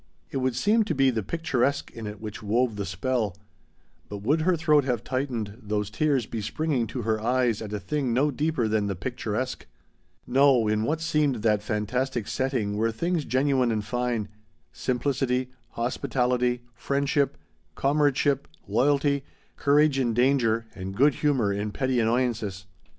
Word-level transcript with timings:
It 0.31 0.37
would 0.37 0.55
seem 0.55 0.83
to 0.85 0.95
be 0.95 1.11
the 1.11 1.21
picturesque 1.21 1.91
in 1.91 2.07
it 2.07 2.19
which 2.19 2.41
wove 2.41 2.75
the 2.75 2.87
spell; 2.87 3.37
but 4.09 4.23
would 4.23 4.41
her 4.41 4.57
throat 4.57 4.83
have 4.83 5.03
tightened, 5.03 5.59
those 5.61 5.91
tears 5.91 6.25
be 6.25 6.41
springing 6.41 6.87
to 6.87 7.03
her 7.03 7.21
eyes 7.21 7.61
at 7.61 7.71
a 7.71 7.79
thing 7.79 8.11
no 8.11 8.31
deeper 8.31 8.67
than 8.67 8.87
the 8.87 8.95
picturesque? 8.95 9.67
No, 10.25 10.67
in 10.67 10.81
what 10.85 11.01
seemed 11.01 11.43
that 11.43 11.61
fantastic 11.61 12.27
setting 12.27 12.77
were 12.77 12.91
things 12.91 13.25
genuine 13.25 13.71
and 13.71 13.85
fine: 13.85 14.27
simplicity, 14.73 15.51
hospitality, 15.73 16.63
friendship, 16.73 17.37
comradeship, 17.75 18.47
loyalty, 18.67 19.23
courage 19.55 19.99
in 19.99 20.15
danger 20.15 20.65
and 20.73 20.95
good 20.95 21.13
humor 21.21 21.53
in 21.53 21.71
petty 21.71 21.99
annoyances. 21.99 22.65